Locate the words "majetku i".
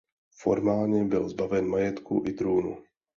1.67-2.31